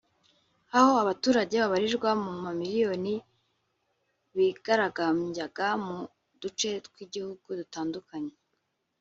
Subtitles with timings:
[0.77, 3.15] aho abaturage babarirwa mu mamiliyoni
[4.35, 5.97] bigaragambyaga mu
[6.41, 8.33] duce tw’igihugu dutandukanye